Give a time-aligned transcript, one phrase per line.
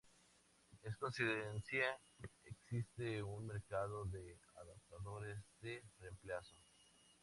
[0.81, 6.55] En consecuencia, existe un Mercado de adaptadores de reemplazo.